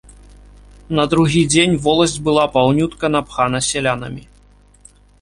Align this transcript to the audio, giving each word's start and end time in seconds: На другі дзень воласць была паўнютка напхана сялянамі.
На 0.99 1.03
другі 1.11 1.43
дзень 1.51 1.77
воласць 1.85 2.17
была 2.31 2.49
паўнютка 2.57 3.15
напхана 3.19 3.65
сялянамі. 3.71 4.29